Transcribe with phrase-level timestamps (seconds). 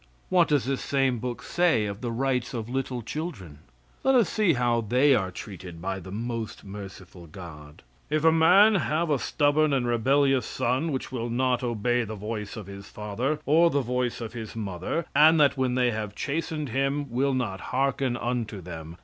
[0.29, 3.59] What does this same book say of the rights of little children?
[4.03, 8.73] Let us see how they are treated by the "most merciful God." "If a man
[8.73, 13.41] have a stubborn and rebellious son, which will not obey the voice of his father,
[13.45, 17.61] or the voice of his mother, and that when they have chastened him, will not
[17.61, 18.97] hearken unto them.